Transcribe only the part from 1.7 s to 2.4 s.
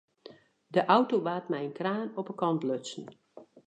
kraan op de